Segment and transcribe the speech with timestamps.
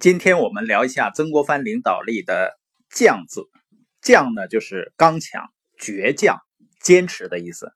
[0.00, 2.56] 今天我们聊一下曾国藩领导力的
[2.94, 3.42] “犟”字
[4.00, 6.38] ，“犟”呢就是刚强、倔强、
[6.80, 7.72] 坚持的意思。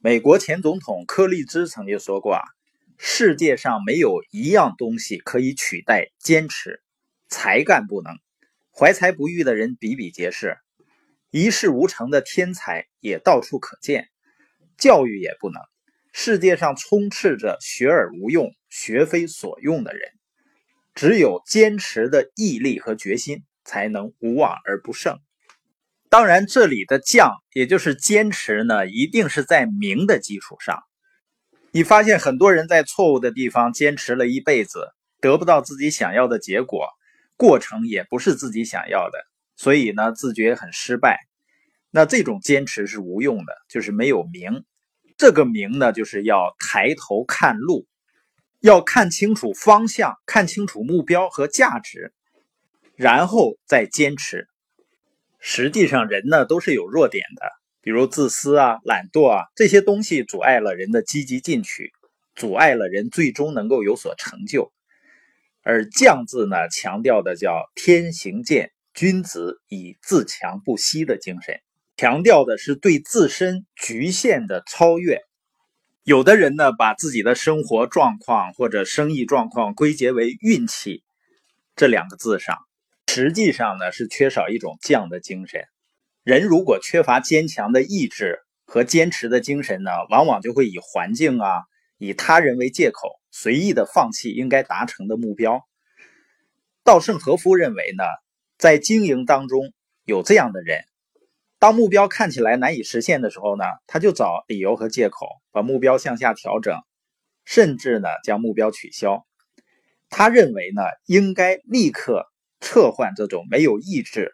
[0.00, 2.42] 美国前总统柯立芝曾经说过啊，
[2.98, 6.82] 世界上没有一样东西可以取代坚持，
[7.28, 8.16] 才干不能，
[8.76, 10.58] 怀才不遇的人比比皆是，
[11.30, 14.08] 一事无成的天才也到处可见，
[14.76, 15.62] 教育也不能。
[16.12, 20.00] 世界上充斥着学而无用、学非所用的人，
[20.94, 25.18] 只有坚持的毅力和决心，才能无往而不胜。
[26.08, 30.82] 当然，这里的“将”也就是坚持呢，一定是在明的基础上。
[31.70, 34.90] 你发现很多人在错误的地方坚持了一辈子，
[35.20, 36.86] 得不到自己想要的结果，
[37.38, 39.18] 过程也不是自己想要的，
[39.56, 41.18] 所以呢，自觉很失败。
[41.90, 44.64] 那这种坚持是无用的，就是没有明。
[45.16, 47.86] 这个明呢，就是要抬头看路，
[48.62, 52.12] 要看清楚方向，看清楚目标和价值，
[52.94, 54.46] 然后再坚持。
[55.40, 61.90] 实际上，人呢都是有弱点的，比如自私啊、懒惰啊这些东西，阻碍了人的积极进取，
[62.36, 64.72] 阻碍了人最终能够有所成就。
[65.64, 71.60] 而“将”字呢，强调的叫天行健，君子以自强不息的精神。
[71.96, 75.20] 强调的是对自身局限的超越。
[76.04, 81.04] 有的人呢，把自己的生活状况或者生意状况归结为运气
[81.76, 82.58] 这两个字上，
[83.06, 85.62] 实际上呢是缺少一种犟的精神。
[86.24, 91.62] 人如果缺乏坚强的意志和坚持的精神呢，往往就会以环境啊、
[91.98, 95.60] 以他人为借口，随意的放弃应该达成的目标。
[96.82, 98.02] 稻盛和夫认为呢，
[98.58, 99.72] 在经营当中
[100.04, 100.84] 有这样的人。
[101.62, 106.76] 当目标看起来难以实现的时候呢，他就找理由和借口把目标向下调整，
[107.44, 109.24] 甚至呢将目标取消。
[110.10, 112.26] 他认为呢应该立刻
[112.58, 114.32] 撤换这种没有意志、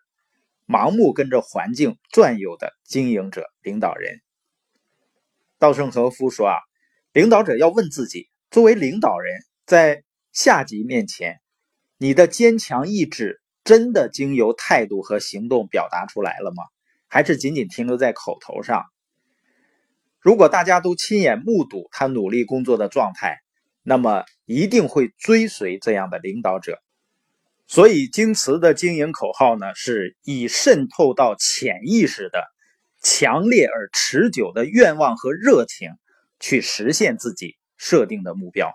[0.67, 4.23] 盲目跟着环境转悠的经营者、领导人。
[5.59, 6.57] 稻盛和夫说啊，
[7.13, 10.03] 领导者要问自己：作为领导人，在
[10.33, 11.43] 下级面前，
[11.99, 16.63] 你的坚强意志真的经由态度和行动表达出来了吗？
[17.09, 18.85] 还是仅仅停留在口头上。
[20.21, 23.39] 如果大家都亲眼目睹他努力工作的状态，
[23.83, 26.79] 那么一定会追随这样的领导者。
[27.67, 32.45] 所以，京瓷的经营口号呢，是以渗透到潜意识的
[33.03, 35.91] 强烈而持久的愿望和热情，
[36.41, 38.73] 去实现自己设定的目标。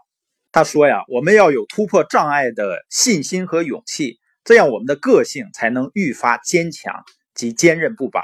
[0.52, 7.04] 他说呀，我们要有突破障碍的信心和勇气，这样我们的个性才能愈发坚强。
[7.34, 8.22] 及坚韧不拔，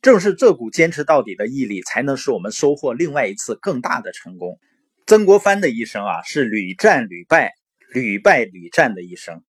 [0.00, 4.58] 正是这股坚持到底的毅力，才能使我们收获另外一次更大的成功。
[5.06, 7.54] 曾国藩的一生啊，是屡战屡败、
[7.92, 9.42] 屡败屡战的一生。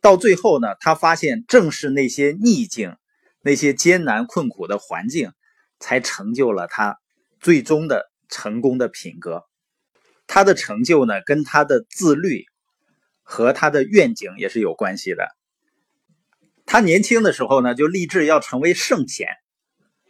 [0.00, 2.96] 到最后呢，他发现正是那些逆境、
[3.40, 5.32] 那些艰难困苦的环境，
[5.78, 6.98] 才成就了他
[7.40, 9.44] 最终的成功的品格。
[10.26, 12.44] 他的成就呢，跟他的自律
[13.22, 15.28] 和他的愿景也是有关系的。
[16.66, 19.28] 他年轻的时候呢，就立志要成为圣贤。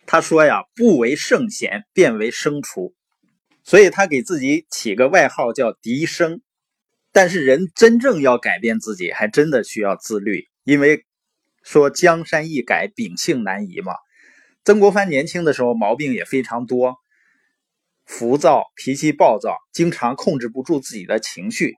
[0.06, 2.94] 他说呀：“不为圣贤，便为牲畜。”
[3.64, 6.42] 所以他给自己起个外号叫“笛声”。
[7.10, 11.04] 但是人真正要改变自己，还真的需要自律，因为
[11.62, 13.94] 说江山易改，秉性难移嘛。
[14.64, 16.96] 曾国藩年轻的时候毛病也非常多，
[18.04, 21.74] 浮躁、脾气暴躁，经常控制不住自己的情绪。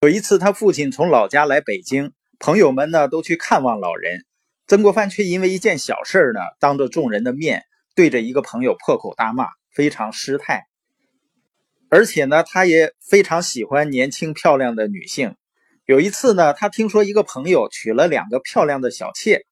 [0.00, 2.12] 有一次，他父亲从老家来北京。
[2.38, 4.24] 朋友们呢都去看望老人，
[4.66, 7.64] 曾国藩却因为一件小事呢，当着众人的面
[7.94, 10.64] 对着一个朋友破口大骂，非常失态。
[11.88, 15.36] 而且呢，他也非常喜欢年轻漂亮的女性。
[15.84, 19.46] 有一次呢，他听说一个朋友娶了两个漂亮的小妾，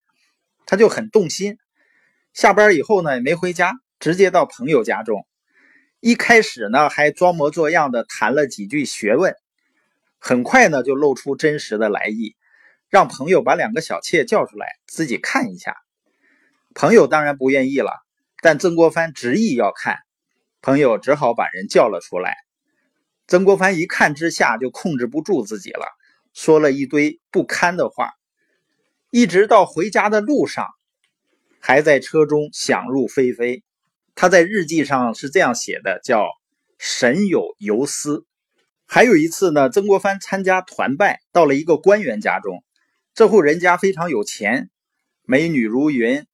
[0.66, 1.58] 他就很动心。
[2.32, 5.26] 下班以后呢，也没回家，直接到朋友家中。
[6.00, 9.34] 一开始呢，还装模作样的谈了几句学问，
[10.18, 12.34] 很快呢，就露出真实的来意。
[12.94, 15.74] 让朋友把两个小妾叫出来，自己看一下。
[16.76, 17.90] 朋友当然不愿意了，
[18.40, 19.98] 但曾国藩执意要看，
[20.62, 22.36] 朋友只好把人叫了出来。
[23.26, 25.88] 曾国藩一看之下就控制不住自己了，
[26.34, 28.12] 说了一堆不堪的话，
[29.10, 30.68] 一直到回家的路上，
[31.58, 33.64] 还在车中想入非非。
[34.14, 36.28] 他在日记上是这样写的：“叫
[36.78, 38.24] 神有游思。”
[38.86, 42.62] 还有一次呢，曾国藩参加团拜，到了一个官员家中。
[43.14, 44.70] 这户人家非常有钱，
[45.22, 46.26] 美女如云，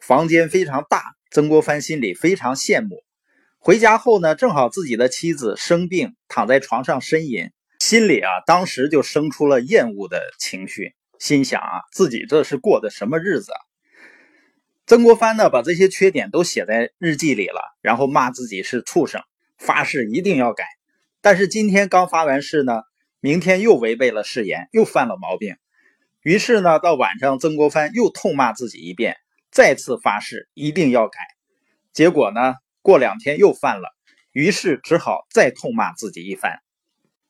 [0.00, 1.14] 房间非常大。
[1.30, 3.04] 曾国藩心里非常羡慕。
[3.58, 7.50] 回家后呢，正好自己的妻子生病，躺在床上呻吟，
[7.80, 13.52] 心里啊，当时就生出了厌恶的情绪，心想啊，自己这是过的什么日子？
[14.86, 19.20] 曾国藩呢，把这些缺点都写在日记里了，然后骂自己是畜生，
[19.58, 20.64] 发誓一定要改。
[21.20, 22.80] 但是今天刚发完誓呢，
[23.20, 25.56] 明天又违背了誓言，又犯了毛病。
[26.24, 29.18] 于是呢，到晚上，曾国藩又痛骂自己一遍，
[29.50, 31.20] 再次发誓一定要改。
[31.92, 33.90] 结果呢，过两天又犯了，
[34.32, 36.60] 于是只好再痛骂自己一番。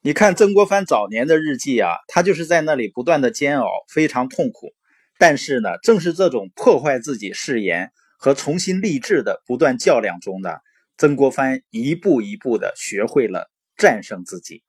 [0.01, 4.73] 你看曾国藩早年的日记啊，他就是在那里不断的煎熬，非常痛苦。
[5.19, 10.51] 但是呢，正是这种破坏自己誓言和重新立志的不断较量中呢，
[10.97, 14.63] 曾国藩一步一步的学会了战胜自己。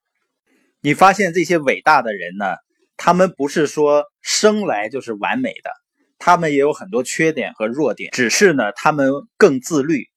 [0.81, 2.55] 你发现这些伟大的人呢，
[2.97, 5.71] 他们不是说生来就是完美的，
[6.17, 10.09] 他们也有很多缺点和弱点，只是呢，他们更自律。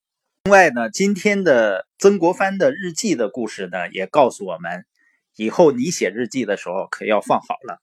[0.44, 4.84] 另外呢，今天的曾国藩的日记的故事呢，也告诉我们。
[5.36, 7.80] 以后你写日记的时候可要放好了。